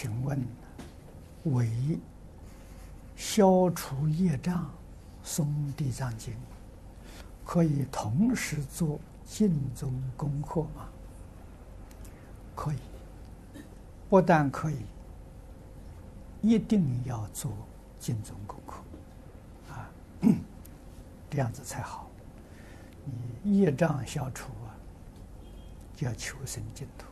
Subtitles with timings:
[0.00, 0.42] 请问，
[1.44, 1.68] 为
[3.16, 4.66] 消除业障
[5.22, 5.42] 诵
[5.74, 6.32] 《地藏经》，
[7.44, 10.88] 可以同时做净宗功课吗？
[12.56, 12.78] 可以，
[14.08, 14.78] 不但可以，
[16.40, 17.52] 一定要做
[17.98, 18.82] 净宗功课，
[19.70, 19.90] 啊，
[21.28, 22.08] 这样子才好。
[23.42, 24.72] 你业障消除啊，
[25.94, 27.04] 就要求生净土。